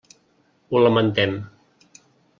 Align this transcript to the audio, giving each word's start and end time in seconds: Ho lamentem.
Ho 0.71 0.81
lamentem. 0.85 1.37